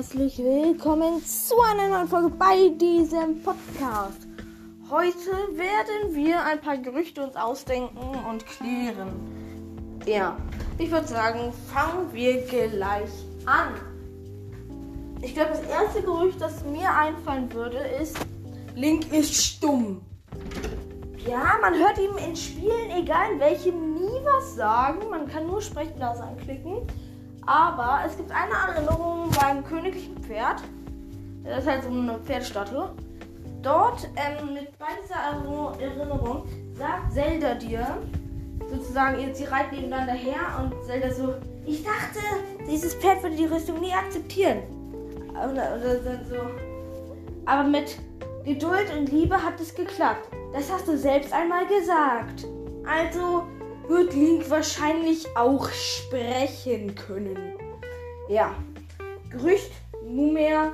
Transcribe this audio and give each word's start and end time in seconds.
herzlich 0.00 0.38
willkommen 0.38 1.22
zu 1.26 1.60
einer 1.60 1.88
neuen 1.88 2.08
Folge 2.08 2.30
bei 2.30 2.70
diesem 2.70 3.42
Podcast. 3.42 4.26
Heute 4.88 5.30
werden 5.58 6.14
wir 6.14 6.42
ein 6.42 6.58
paar 6.58 6.78
Gerüchte 6.78 7.22
uns 7.22 7.36
ausdenken 7.36 7.98
und 8.26 8.46
klären. 8.46 9.10
Ja, 10.06 10.38
ich 10.78 10.90
würde 10.90 11.06
sagen, 11.06 11.52
fangen 11.70 12.10
wir 12.14 12.40
gleich 12.46 13.10
an. 13.44 13.74
Ich 15.20 15.34
glaube, 15.34 15.50
das 15.50 15.64
erste 15.64 16.00
Gerücht, 16.00 16.40
das 16.40 16.64
mir 16.64 16.90
einfallen 16.90 17.52
würde, 17.52 17.76
ist, 18.00 18.16
Link 18.74 19.12
ist 19.12 19.34
stumm. 19.34 20.00
Ja, 21.28 21.58
man 21.60 21.74
hört 21.74 21.98
ihm 21.98 22.16
in 22.26 22.34
Spielen, 22.34 22.90
egal 22.96 23.32
in 23.34 23.40
welchem, 23.40 23.92
nie 23.96 24.24
was 24.24 24.54
sagen. 24.54 25.10
Man 25.10 25.28
kann 25.28 25.46
nur 25.46 25.60
Sprechblase 25.60 26.22
anklicken. 26.22 26.86
Aber 27.46 28.00
es 28.06 28.16
gibt 28.16 28.30
eine 28.30 28.52
Erinnerung 28.52 29.30
beim 29.40 29.64
königlichen 29.64 30.16
Pferd. 30.22 30.62
Das 31.44 31.60
ist 31.60 31.70
halt 31.70 31.82
so 31.82 31.90
eine 31.90 32.18
Pferdstatue. 32.18 32.90
Dort, 33.62 34.08
ähm, 34.16 34.54
mit 34.54 34.78
bei 34.78 34.86
dieser 35.02 35.80
Erinnerung, 35.80 36.44
sagt 36.74 37.12
Zelda 37.12 37.54
dir, 37.54 37.98
sozusagen, 38.70 39.34
sie 39.34 39.44
reiten 39.44 39.76
nebeneinander 39.76 40.14
her 40.14 40.40
und 40.60 40.84
Zelda 40.84 41.10
so, 41.12 41.34
ich 41.66 41.82
dachte, 41.82 42.20
dieses 42.66 42.94
Pferd 42.94 43.22
würde 43.22 43.36
die 43.36 43.44
Rüstung 43.44 43.80
nie 43.80 43.92
akzeptieren. 43.92 44.62
Oder, 45.32 45.76
oder 45.76 46.00
so. 46.24 46.36
Aber 47.46 47.64
mit 47.64 47.98
Geduld 48.44 48.92
und 48.96 49.10
Liebe 49.10 49.42
hat 49.42 49.60
es 49.60 49.74
geklappt. 49.74 50.28
Das 50.52 50.70
hast 50.72 50.88
du 50.88 50.96
selbst 50.96 51.32
einmal 51.32 51.66
gesagt. 51.66 52.46
Also 52.86 53.44
wird 53.90 54.14
Link 54.14 54.48
wahrscheinlich 54.48 55.36
auch 55.36 55.68
sprechen 55.70 56.94
können. 56.94 57.54
Ja. 58.28 58.54
Gerücht 59.30 59.72
Nummer 60.06 60.72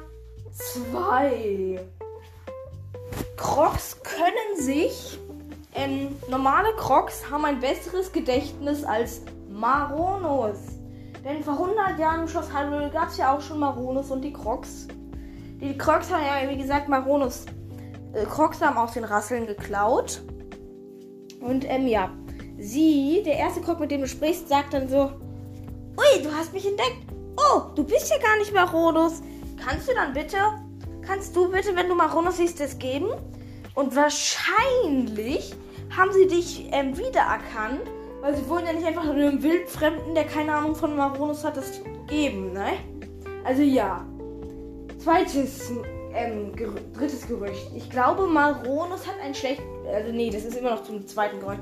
2. 0.53 1.81
Crocs 3.37 4.03
können 4.03 4.61
sich. 4.61 5.19
Ähm, 5.75 6.17
normale 6.28 6.75
Crocs 6.77 7.31
haben 7.31 7.44
ein 7.47 7.61
besseres 7.61 8.12
Gedächtnis 8.12 8.84
als 8.84 9.22
Maronos. 9.48 10.59
Denn 11.25 11.42
vor 11.42 11.55
100 11.55 11.98
Jahren 11.98 12.22
im 12.22 12.28
Schloss 12.28 12.53
Hyrule 12.53 12.91
gab 12.91 13.09
es 13.09 13.17
ja 13.17 13.34
auch 13.34 13.41
schon 13.41 13.59
Maronos 13.59 14.11
und 14.11 14.22
die 14.22 14.33
Crocs. 14.33 14.89
Die 15.61 15.77
Crocs 15.77 16.11
haben 16.12 16.22
ja, 16.22 16.50
wie 16.50 16.59
gesagt, 16.59 16.89
Maronos. 16.89 17.47
Äh, 18.12 18.25
Crocs 18.27 18.61
haben 18.61 18.77
aus 18.77 18.92
den 18.92 19.05
Rasseln 19.05 19.47
geklaut. 19.47 20.22
Und 21.41 21.64
ähm, 21.69 21.87
ja. 21.87 22.11
Sie, 22.59 23.23
der 23.25 23.37
erste 23.37 23.61
Krog, 23.61 23.81
mit 23.81 23.91
dem 23.91 24.01
du 24.01 24.09
sprichst, 24.09 24.49
sagt 24.49 24.75
dann 24.75 24.89
so: 24.89 25.12
Ui, 25.97 26.23
du 26.23 26.33
hast 26.33 26.53
mich 26.53 26.67
entdeckt. 26.67 26.99
Oh, 27.37 27.62
du 27.75 27.85
bist 27.85 28.11
ja 28.11 28.19
gar 28.19 28.37
nicht 28.39 28.53
Maronos. 28.53 29.23
Kannst 29.62 29.89
du 29.89 29.95
dann 29.95 30.12
bitte, 30.12 30.37
kannst 31.03 31.34
du 31.37 31.51
bitte, 31.51 31.75
wenn 31.77 31.89
du 31.89 31.95
Maronos 31.95 32.39
siehst, 32.39 32.61
das 32.61 32.79
geben? 32.79 33.09
Und 33.75 33.95
wahrscheinlich 33.95 35.55
haben 35.97 36.12
sie 36.12 36.27
dich 36.27 36.69
ähm, 36.73 36.97
wiedererkannt, 36.97 37.83
weil 38.21 38.37
sie 38.37 38.49
wollen 38.49 38.67
ja 38.67 38.73
nicht 38.73 38.87
einfach 38.87 39.09
einem 39.09 39.43
Wildfremden, 39.43 40.15
der 40.15 40.25
keine 40.25 40.55
Ahnung 40.55 40.75
von 40.75 40.97
Maronos 40.97 41.45
hat, 41.45 41.57
das 41.57 41.81
geben, 42.07 42.53
ne? 42.53 42.73
Also 43.45 43.62
ja. 43.62 44.05
Zweites, 44.99 45.71
ähm, 46.15 46.57
ger 46.57 46.71
drittes 46.95 47.29
Gerücht. 47.29 47.71
Ich 47.77 47.89
glaube, 47.91 48.27
Maronos 48.27 49.07
hat 49.07 49.17
ein 49.23 49.34
schlecht, 49.34 49.62
also 49.93 50.11
nee, 50.11 50.31
das 50.31 50.45
ist 50.45 50.57
immer 50.57 50.71
noch 50.71 50.83
zum 50.83 51.07
zweiten 51.07 51.39
Gerücht. 51.39 51.61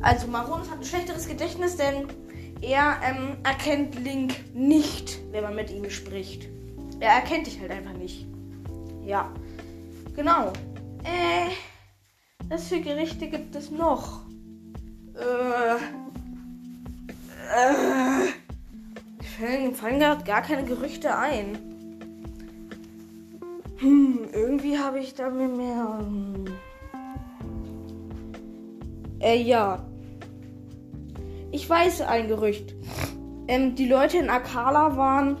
Also 0.00 0.26
Maronos 0.28 0.70
hat 0.70 0.78
ein 0.78 0.84
schlechteres 0.84 1.26
Gedächtnis, 1.26 1.76
denn 1.76 2.06
er 2.60 2.98
ähm, 3.02 3.36
erkennt 3.44 3.98
Link 3.98 4.34
nicht, 4.54 5.18
wenn 5.32 5.42
man 5.42 5.54
mit 5.54 5.70
ihm 5.70 5.88
spricht. 5.90 6.48
Er 7.00 7.12
erkennt 7.12 7.46
dich 7.46 7.60
halt 7.60 7.70
einfach 7.70 7.92
nicht. 7.92 8.26
Ja. 9.04 9.32
Genau. 10.16 10.52
Äh. 11.04 11.50
Was 12.48 12.68
für 12.68 12.80
Gerichte 12.80 13.28
gibt 13.28 13.54
es 13.54 13.70
noch? 13.70 14.22
Äh. 15.14 15.76
Äh. 17.54 18.28
Fallen, 19.38 19.74
fallen 19.74 20.00
gerade 20.00 20.24
gar 20.24 20.42
keine 20.42 20.64
Gerüchte 20.64 21.16
ein. 21.16 21.58
Hm, 23.78 24.28
irgendwie 24.32 24.78
habe 24.78 24.98
ich 24.98 25.14
da 25.14 25.30
mir 25.30 25.48
mehr. 25.48 25.98
Hm. 26.00 26.46
Äh, 29.20 29.40
ja. 29.40 29.87
Ich 31.50 31.68
weiß 31.68 32.02
ein 32.02 32.28
Gerücht. 32.28 32.74
Ähm, 33.46 33.74
die 33.74 33.88
Leute 33.88 34.18
in 34.18 34.28
Akala 34.28 34.96
waren, 34.96 35.38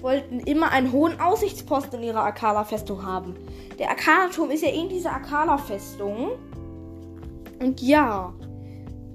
wollten 0.00 0.40
immer 0.40 0.70
einen 0.70 0.92
hohen 0.92 1.20
Aussichtsposten 1.20 2.00
in 2.00 2.08
ihrer 2.08 2.24
Akala-Festung 2.24 3.04
haben. 3.04 3.34
Der 3.78 3.90
Akala-Turm 3.90 4.50
ist 4.50 4.62
ja 4.62 4.70
in 4.70 4.88
dieser 4.88 5.12
Akala-Festung. 5.12 6.30
Und 7.60 7.82
ja. 7.82 8.32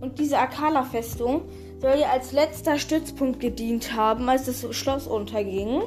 Und 0.02 0.20
diese 0.20 0.38
Akala-Festung 0.38 1.42
soll 1.80 1.96
ja 2.00 2.10
als 2.10 2.32
letzter 2.32 2.78
Stützpunkt 2.78 3.40
gedient 3.40 3.96
haben, 3.96 4.30
als 4.30 4.46
das 4.46 4.76
Schloss 4.76 5.08
unterging. 5.08 5.82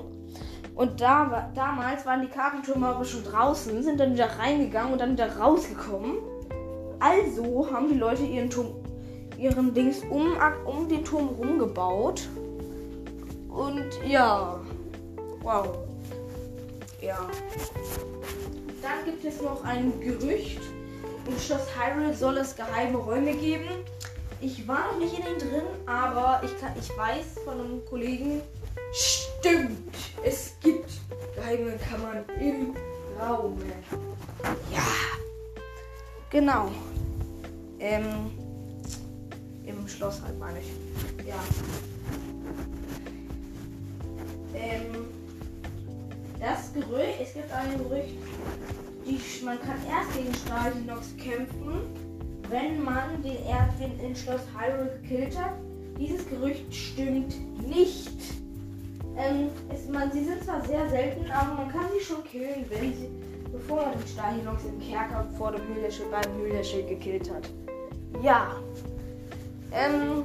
Und 0.75 1.01
da, 1.01 1.51
damals 1.55 2.05
waren 2.07 2.23
die 2.23 2.29
Kartentürme 2.29 2.89
aber 2.89 3.05
schon 3.05 3.23
draußen, 3.23 3.83
sind 3.83 4.01
dann 4.01 4.15
wieder 4.15 4.39
reingegangen 4.39 4.93
und 4.93 5.01
dann 5.01 5.13
wieder 5.13 5.37
rausgekommen. 5.37 6.19
Also 7.01 7.69
haben 7.73 7.89
die 7.89 7.99
Leute 7.99 8.25
ihren 8.25 8.51
Turm, 8.51 8.75
ihren 9.39 9.73
Dings 9.73 10.03
um, 10.11 10.37
um 10.67 10.89
den 10.89 11.05
Turm 11.05 11.29
rumgebaut. 11.29 12.29
Und 13.49 13.89
ja. 14.07 14.61
Wow. 15.43 15.79
Ja. 17.01 17.19
Dann 18.83 19.05
gibt 19.05 19.25
es 19.25 19.41
noch 19.41 19.65
ein 19.65 19.99
Gerücht. 20.01 20.61
Im 21.27 21.39
Schloss 21.39 21.67
Hyrule 21.77 22.15
soll 22.15 22.39
es 22.39 22.57
geheime 22.57 22.99
Räume 22.99 23.35
geben. 23.35 23.69
Ich 24.41 24.67
war 24.67 24.93
noch 24.93 24.99
nicht 24.99 25.19
in 25.19 25.25
den 25.25 25.39
drin, 25.39 25.67
aber 25.87 26.41
ich, 26.45 26.61
kann, 26.61 26.73
ich 26.79 26.89
weiß 26.97 27.43
von 27.45 27.61
einem 27.61 27.85
Kollegen, 27.87 28.41
stimmt, 28.93 29.95
es 30.25 30.55
gibt 30.61 30.89
geheime 31.35 31.77
Kammern 31.79 32.25
im 32.41 32.77
Raum. 33.21 33.59
Ja. 34.73 34.83
Genau. 36.31 36.71
Ähm, 37.81 38.31
Im 39.69 39.87
Schloss 39.87 40.23
halt, 40.23 40.39
meine 40.39 40.59
ich. 40.61 41.27
Ja. 41.27 41.37
Ähm, 44.55 45.07
das 46.41 46.73
Gerücht, 46.73 47.21
es 47.21 47.35
gibt 47.35 47.53
ein 47.53 47.77
Gerücht, 47.79 48.15
die, 49.07 49.45
man 49.45 49.61
kann 49.61 49.77
erst 49.89 50.17
gegen 50.17 50.35
Stahlinox 50.35 51.17
kämpfen, 51.17 51.83
wenn 52.49 52.83
man 52.83 53.23
den 53.23 53.45
Erdwind 53.47 54.03
in 54.03 54.17
Schloss 54.17 54.41
Hyrule 54.57 54.99
gekillt 55.03 55.39
hat. 55.39 55.53
Dieses 55.99 56.27
Gerücht 56.29 56.75
stimmt 56.75 57.35
nicht. 57.69 58.11
Ähm, 59.17 59.49
es, 59.75 59.89
man, 59.89 60.11
sie 60.13 60.25
sind 60.25 60.45
zwar 60.45 60.65
sehr 60.65 60.89
selten, 60.89 61.31
aber 61.31 61.55
man 61.55 61.69
kann 61.71 61.87
sie 61.93 62.05
schon 62.05 62.25
killen, 62.25 62.65
wenn 62.71 62.95
sie 62.95 63.09
bevor 63.53 63.85
man 63.87 63.99
den 63.99 64.07
Stahinox 64.07 64.65
im 64.65 64.79
Kerker 64.81 65.27
vor 65.37 65.53
dem 65.53 65.67
Höhlerschild 65.75 66.11
beim 66.11 66.37
Höhlerschild 66.37 66.89
gekillt 66.89 67.31
hat. 67.31 67.49
Ja. 68.23 68.57
Ähm, 69.73 70.25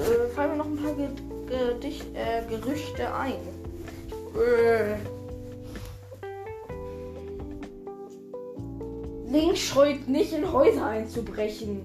äh, 0.00 0.28
fallen 0.34 0.52
mir 0.52 0.56
noch 0.56 0.66
ein 0.66 0.76
paar 0.76 0.94
Ge 0.94 1.08
Gedicht, 1.46 2.06
äh, 2.14 2.42
Gerüchte 2.48 3.12
ein. 3.14 3.34
Äh. 4.34 4.96
Link 9.30 9.56
scheut 9.56 10.08
nicht 10.08 10.32
in 10.32 10.50
Häuser 10.50 10.86
einzubrechen. 10.86 11.82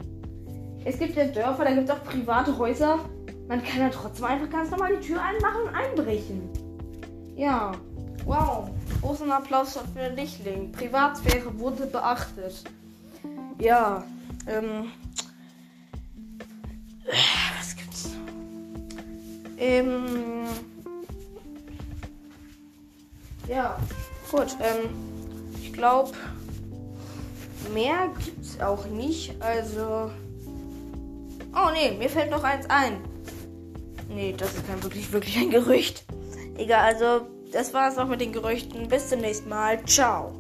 Es 0.86 0.98
gibt 1.00 1.16
ja 1.16 1.26
Dörfer, 1.26 1.66
da 1.66 1.72
gibt 1.72 1.90
es 1.90 1.96
auch 1.96 2.04
private 2.04 2.58
Häuser. 2.58 3.00
Man 3.48 3.64
kann 3.64 3.82
ja 3.82 3.90
trotzdem 3.90 4.26
einfach 4.26 4.50
ganz 4.50 4.72
normal 4.72 4.96
die 4.98 5.08
Tür 5.08 5.22
einmachen 5.22 5.64
und 5.68 5.76
einbrechen. 5.76 6.50
Ja. 7.36 7.72
Wow. 8.26 8.70
Großen 9.02 9.32
Applaus 9.32 9.80
für 9.94 10.10
dich, 10.10 10.44
Link. 10.44 10.78
Privatsphäre 10.78 11.58
wurde 11.60 11.86
beachtet. 11.88 12.64
Ja. 13.60 14.04
Ähm. 14.48 14.92
Was 17.08 17.76
gibt's? 17.76 18.10
Ähm. 19.58 20.46
Ja. 23.48 23.78
Gut. 24.32 24.56
Ähm. 24.62 24.90
Ich 25.62 25.74
glaube, 25.74 26.12
mehr 27.74 28.10
gibt's 28.24 28.60
auch 28.60 28.86
nicht. 28.88 29.36
Also. 29.42 30.12
Oh 31.56 31.70
nee, 31.74 31.92
mir 31.98 32.10
fällt 32.10 32.32
noch 32.32 32.44
eins 32.44 32.70
ein. 32.70 32.98
Nee, 34.10 34.34
das 34.38 34.56
ist 34.56 34.68
kein 34.68 34.82
wirklich, 34.84 35.12
wirklich 35.12 35.38
ein 35.38 35.50
Gerücht. 35.50 36.04
Egal, 36.58 36.86
also 36.86 37.28
das 37.52 37.74
war's 37.74 37.98
auch 37.98 38.08
mit 38.08 38.22
den 38.22 38.32
Gerüchten. 38.32 38.88
Bis 38.88 39.10
zum 39.10 39.22
nächsten 39.22 39.50
Mal. 39.50 39.84
Ciao. 39.86 40.34